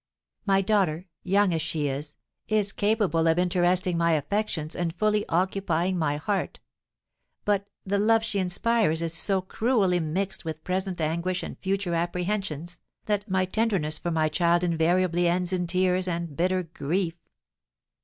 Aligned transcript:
My 0.47 0.61
daughter, 0.63 1.05
young 1.21 1.53
as 1.53 1.61
she 1.61 1.87
is, 1.87 2.15
is 2.47 2.73
capable 2.73 3.27
of 3.27 3.37
interesting 3.37 3.99
my 3.99 4.13
affections 4.13 4.75
and 4.75 4.95
fully 4.95 5.27
occupying 5.29 5.95
my 5.95 6.17
heart; 6.17 6.59
but 7.45 7.67
the 7.85 7.99
love 7.99 8.23
she 8.23 8.39
inspires 8.39 9.03
is 9.03 9.13
so 9.13 9.41
cruelly 9.43 9.99
mixed 9.99 10.43
with 10.43 10.63
present 10.63 11.01
anguish 11.01 11.43
and 11.43 11.55
future 11.59 11.93
apprehensions, 11.93 12.79
that 13.05 13.29
my 13.29 13.45
tenderness 13.45 13.99
for 13.99 14.09
my 14.09 14.27
child 14.27 14.63
invariably 14.63 15.27
ends 15.27 15.53
in 15.53 15.67
tears 15.67 16.07
and 16.07 16.35
bitter 16.35 16.63
grief. 16.63 17.19